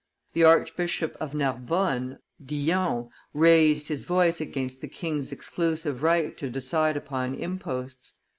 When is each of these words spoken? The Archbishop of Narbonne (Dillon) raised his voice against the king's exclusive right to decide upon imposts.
The 0.33 0.43
Archbishop 0.43 1.15
of 1.19 1.35
Narbonne 1.35 2.17
(Dillon) 2.43 3.11
raised 3.35 3.87
his 3.89 4.05
voice 4.05 4.41
against 4.41 4.81
the 4.81 4.87
king's 4.87 5.31
exclusive 5.31 6.01
right 6.01 6.35
to 6.39 6.49
decide 6.49 6.97
upon 6.97 7.35
imposts. 7.35 8.19